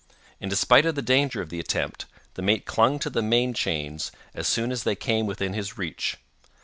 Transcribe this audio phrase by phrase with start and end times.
[0.39, 4.11] In despite of the danger of the attempt, the mate clung to the main chains
[4.33, 6.17] as soon as they came within his reach.